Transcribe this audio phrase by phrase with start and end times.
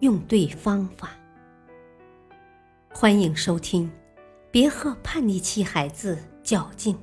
[0.00, 1.10] 用对方法。
[2.90, 3.86] 欢迎收听
[4.50, 6.94] 《别和叛逆期孩子较劲》，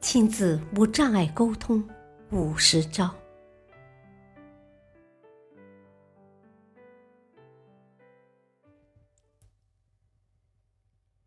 [0.00, 1.86] 亲子无障碍沟通
[2.30, 3.14] 五十招。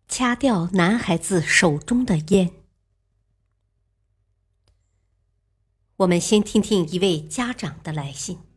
[0.08, 2.52] 掐掉男孩子手中的烟。
[5.98, 8.51] 我们先听听一位家长的来信。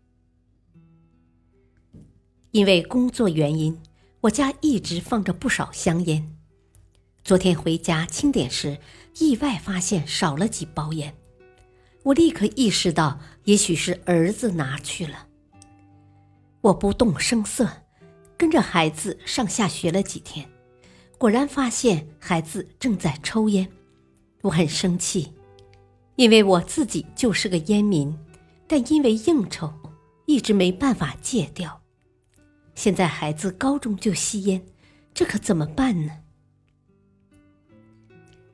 [2.55, 3.77] 因为工作原因，
[4.21, 6.37] 我家一直放着不少香烟。
[7.25, 8.79] 昨天回家清点时，
[9.19, 11.13] 意外发现少了几包烟。
[12.05, 15.27] 我立刻意识到，也许是儿子拿去了。
[16.61, 17.69] 我不动声色，
[18.37, 20.49] 跟着孩子上下学了几天，
[21.19, 23.69] 果然发现孩子正在抽烟。
[24.43, 25.33] 我很生气。
[26.15, 28.17] 因为我自己就是个烟民，
[28.69, 29.75] 但因为应酬，
[30.27, 31.81] 一直没办法戒掉。
[32.75, 34.65] 现在孩子高中就吸烟，
[35.13, 36.13] 这可怎么办呢？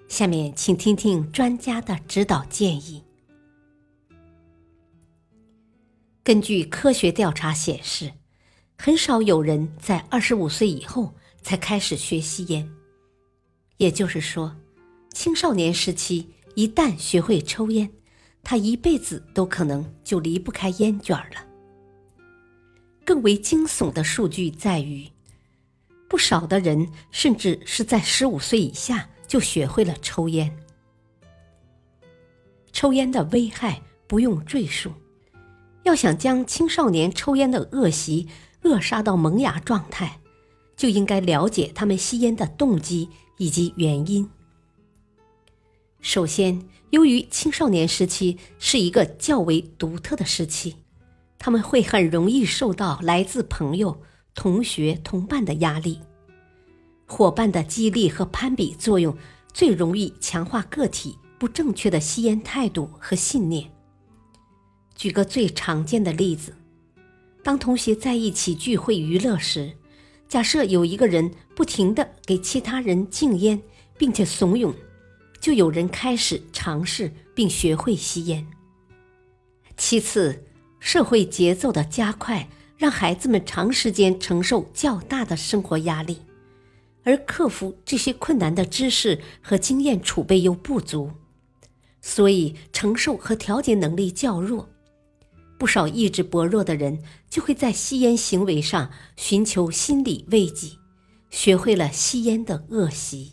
[0.08, 3.04] 下面请听听专家的指导建议。
[6.22, 8.12] 根据科学调查显示，
[8.76, 12.70] 很少有人在二十五岁以后才开始学吸烟，
[13.78, 14.56] 也就是说，
[15.12, 16.34] 青少年时期。
[16.56, 17.88] 一旦学会抽烟，
[18.42, 21.46] 他一辈子都可能就离不开烟卷了。
[23.10, 25.08] 更为惊悚的数据在于，
[26.08, 30.56] 不少的人甚至是在十五岁以下就学会了抽烟。
[32.70, 34.92] 抽烟的危害不用赘述，
[35.82, 38.28] 要想将青少年抽烟的恶习
[38.62, 40.20] 扼杀到萌芽状态，
[40.76, 43.08] 就应该了解他们吸烟的动机
[43.38, 44.30] 以及原因。
[46.00, 50.76] 首先，由于青少年时期是一个较为独特的时期，
[51.40, 54.02] 他们会很容易受到来自朋友、
[54.34, 55.98] 同学、同伴的压力，
[57.06, 59.16] 伙伴的激励和攀比作用
[59.54, 63.72] 最容易强化个体不正确的吸烟态度和信念。
[64.94, 66.54] 举个最常见的例子，
[67.42, 69.72] 当同学在一起聚会娱乐时，
[70.28, 73.62] 假设有一个人不停地给其他人敬烟，
[73.96, 74.74] 并且怂恿。
[75.40, 78.46] 就有人开始尝试并学会吸烟。
[79.78, 80.44] 其次，
[80.80, 86.22] 社会节奏的加快让孩子们长时间承受较大的生活压力，
[87.04, 91.12] 而克服这些困难的知识和经验储备又不足，
[92.00, 94.70] 所以承受和调节能力较弱。
[95.58, 100.78] 不少意志薄弱的人就会在吸烟行为上寻求心理慰藉，
[101.28, 103.32] 学会了吸烟的恶习。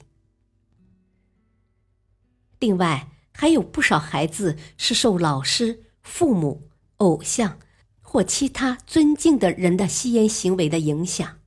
[2.60, 7.60] 另外，还有不少孩子是受老师、父母、偶像
[8.02, 11.38] 或其他尊敬的人的吸烟行为的影响。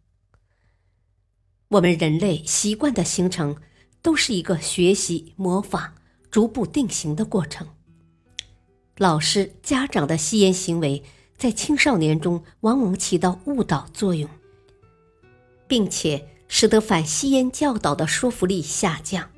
[1.69, 3.57] 我们人类习惯的形成，
[4.03, 5.95] 都是一个学习、模仿、
[6.31, 7.69] 逐步定型的过程。
[8.97, 11.03] 老师、家长的吸烟行为，
[11.39, 14.29] 在青少年中往往起到误导作用，
[15.67, 19.31] 并且使得反吸烟教导的说服力下降。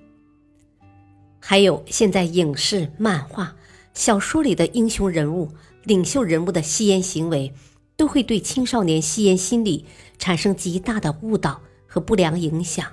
[1.38, 3.54] 还有，现在影视、漫画、
[3.94, 5.52] 小说里的英雄人物、
[5.84, 7.52] 领袖人物的吸烟行为，
[7.96, 9.84] 都会对青少年吸烟心理
[10.18, 12.86] 产生极大的误导和不良影响。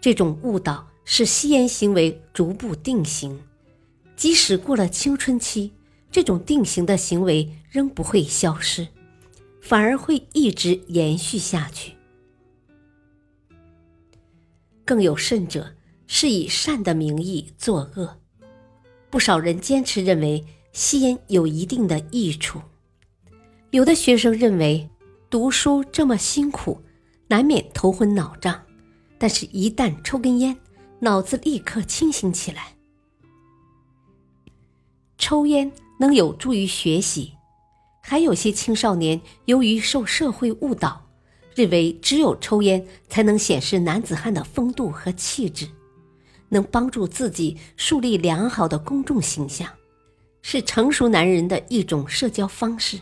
[0.00, 3.40] 这种误导使吸烟行为逐步定型，
[4.16, 5.72] 即使过了青春期，
[6.10, 8.88] 这种定型的行为仍不会消失，
[9.60, 11.94] 反而会一直延续下去。
[14.84, 15.74] 更有甚者。
[16.12, 18.18] 是以善的名义作恶，
[19.10, 22.60] 不少人坚持认为吸烟有一定的益处。
[23.70, 24.88] 有的学生认为
[25.28, 26.82] 读书这么辛苦，
[27.28, 28.62] 难免头昏脑胀，
[29.18, 30.56] 但是，一旦抽根烟，
[31.00, 32.74] 脑子立刻清醒起来。
[35.18, 37.34] 抽烟能有助于学习，
[38.02, 41.06] 还有些青少年由于受社会误导，
[41.54, 45.68] 认为只有抽烟才能显示男子汉的风度和气质。
[46.48, 49.68] 能帮助自己树立良好的公众形象，
[50.42, 53.00] 是成熟男人的一种社交方式。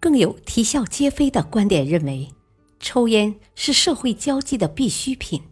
[0.00, 2.30] 更有啼笑皆非的观点认为，
[2.78, 5.42] 抽烟是社会交际的必需品，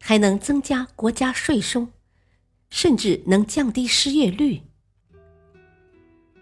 [0.00, 1.88] 还能增加国家税收，
[2.68, 4.60] 甚至能降低失业率。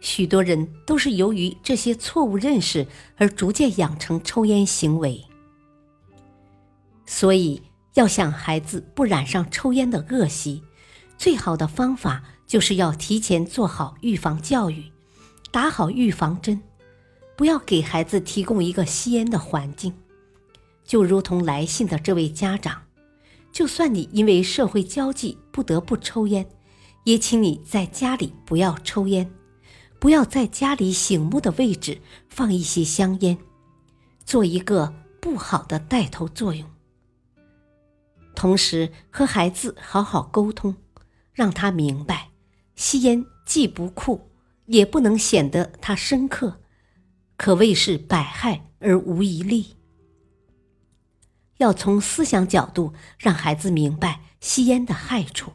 [0.00, 5.25] 许多人都是由于这些错误认识而逐渐养成抽烟行为，
[7.06, 7.62] 所以
[7.94, 10.62] 要想孩子不染上抽烟的恶习，
[11.16, 14.91] 最好的方法就是要提前做好预防教育，
[15.50, 16.62] 打好预防针，
[17.37, 19.93] 不要给孩子提供一个吸烟的环境。
[20.85, 22.82] 就如同来信的这位家长，
[23.50, 26.46] 就算你因为社会交际不得不抽烟，
[27.05, 29.31] 也请你在家里不要抽烟。
[29.99, 31.99] 不要在家里醒目的位置
[32.29, 33.38] 放一些香烟，
[34.26, 36.69] 做一个不好的带头作用。
[38.35, 40.76] 同时和孩子好好沟通，
[41.32, 42.29] 让他明白，
[42.75, 44.31] 吸烟既不酷，
[44.67, 46.61] 也不能显得他深刻，
[47.37, 49.76] 可谓是百害而无一利。
[51.59, 55.53] 要从思想角度让孩子明白吸烟的害处，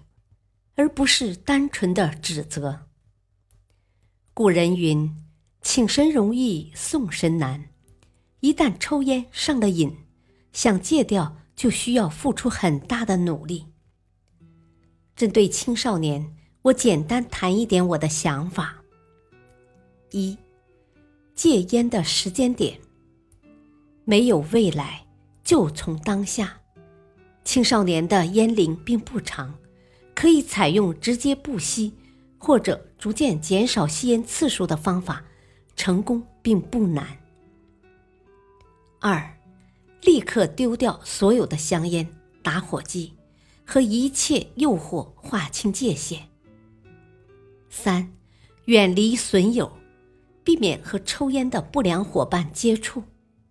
[0.75, 2.88] 而不是单纯的指责。
[4.33, 5.13] 古人云
[5.62, 7.66] ：“请神容易送神难。”
[8.39, 9.98] 一旦抽烟上了瘾，
[10.54, 13.66] 想戒掉就需要付出很大的努力。
[15.18, 16.38] 针对青少年，
[16.69, 18.75] 我简单谈一点我的想法：
[20.12, 20.38] 一、
[21.33, 22.80] 戒烟的时间点。
[24.06, 25.07] 没有未来，
[25.44, 26.60] 就从当下。
[27.44, 29.56] 青少年的烟龄并不长，
[30.13, 31.94] 可以采用直接不吸。
[32.42, 35.25] 或者逐渐减少吸烟次数的方法，
[35.75, 37.06] 成功并不难。
[39.01, 39.38] 二，
[40.04, 42.07] 立刻丢掉所有的香烟、
[42.42, 43.13] 打火机
[43.66, 46.28] 和一切诱惑，划清界限。
[47.69, 48.12] 三，
[48.66, 49.71] 远离损友，
[50.44, 53.04] 避免和抽烟的不良伙伴接触，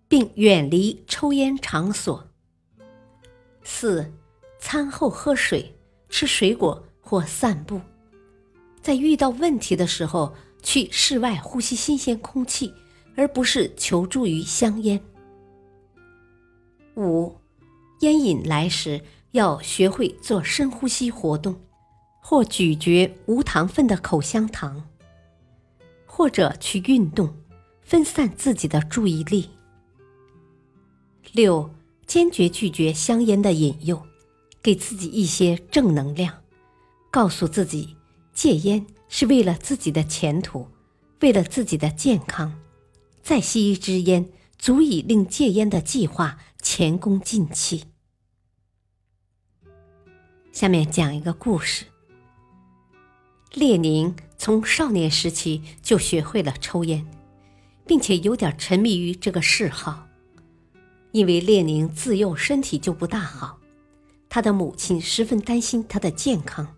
[0.09, 2.29] 并远离抽烟场所。
[3.63, 4.13] 四，
[4.59, 5.75] 餐后喝水、
[6.09, 7.81] 吃水果或散步。
[8.81, 12.73] 在遇到问题的时候，去室外呼吸新鲜空气，
[13.17, 15.01] 而不是求助于香烟。
[16.97, 17.37] 五，
[18.01, 19.01] 烟瘾来时
[19.33, 21.61] 要学会做深呼吸活动，
[22.31, 24.87] 或咀嚼无糖分的口香糖，
[26.05, 27.35] 或者去运动，
[27.81, 29.49] 分散自己的注意力。
[31.33, 31.71] 六，
[32.07, 34.07] 坚决拒绝香烟的引诱，
[34.61, 36.43] 给自己一些正能量，
[37.11, 37.97] 告诉自己。
[38.35, 40.69] 戒烟是为了自己的前途，
[41.23, 42.61] 为了自己的健康，
[43.23, 44.29] 再吸一支烟，
[44.59, 47.85] 足以令戒烟的计划前功尽弃。
[50.53, 51.87] 下面讲一个故事。
[53.55, 57.07] 列宁从少年时期就学会了抽烟，
[57.87, 60.07] 并且有点沉迷于这个嗜好。
[61.13, 63.59] 因为列宁自幼身体就不大好，
[64.29, 66.75] 他的母亲十分担心他的健康。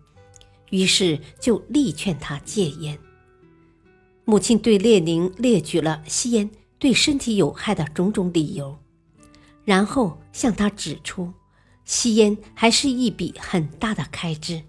[0.69, 2.97] 于是就力劝他戒烟。
[4.23, 8.79] 母亲对列宁列举了吸烟对身体有害的种种理由，
[9.65, 11.33] 然后向他指出，
[11.83, 14.63] 吸烟还是一笔很大的开支。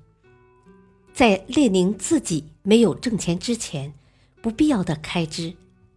[1.13, 3.95] 在列宁自己没有挣钱之前，
[4.41, 5.55] 不必要的开支，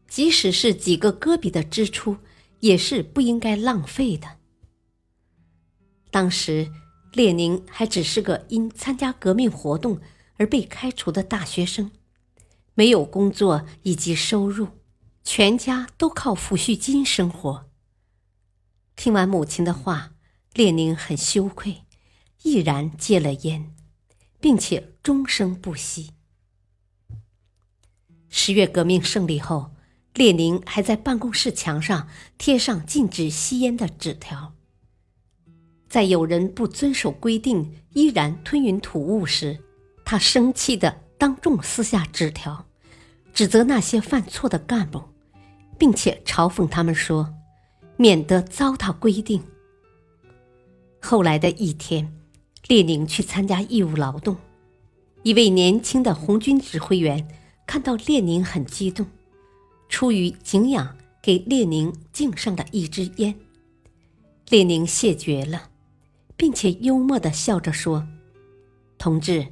[0.07, 2.17] 即使是几个戈比的支出，
[2.60, 4.38] 也是不应该浪费的。
[6.12, 6.72] 当时。
[7.15, 10.01] 列宁还只是个因参加革命活动
[10.36, 11.91] 而被开除的大学生，
[12.74, 14.67] 没有工作以及收入，
[15.24, 17.69] 全家都靠抚恤金生活。
[18.98, 20.12] 听完母亲的话，
[20.53, 21.84] 列宁很羞愧，
[22.43, 23.74] 毅然戒了烟，
[24.41, 26.13] 并且终生不息。
[28.27, 29.69] 十月革命胜利后，
[30.15, 32.07] 列宁还在办公室墙上
[32.39, 34.55] 贴上禁止吸烟的纸条。
[35.88, 39.59] 在有人不遵守规定依然吞云吐雾时，
[40.03, 42.65] 他生气地当众撕下纸条，
[43.31, 45.03] 指责那些犯错的干部，
[45.77, 47.31] 并且嘲讽他们说
[47.95, 49.43] ：“免得糟蹋规定。”
[51.00, 52.12] 后来的一天，
[52.67, 54.35] 列宁去参加义务劳动，
[55.25, 57.27] 一位年轻的红军指挥员
[57.65, 59.08] 看到列宁很激动，
[59.89, 63.34] 出于敬仰，给列宁敬上了一支烟。
[64.50, 65.72] 列宁谢绝了。
[66.38, 68.05] 并且幽默地笑着说
[69.00, 69.48] ：“同志，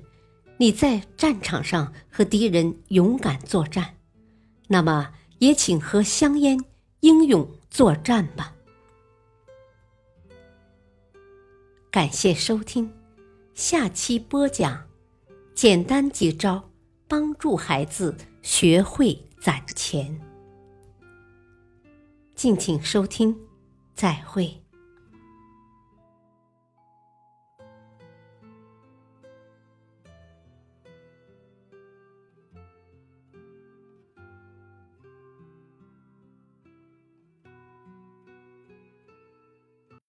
[0.57, 3.95] 你在战场上和敌人勇敢作战，
[4.67, 6.59] 那么也请和香烟
[6.99, 8.53] 英勇作战吧。”
[11.89, 12.91] 感谢收听，
[13.53, 14.85] 下期播讲：
[15.55, 16.71] 简单几招
[17.07, 20.19] 帮助孩子学会攒钱。
[22.35, 23.37] 敬请收听，
[23.93, 24.62] 再会。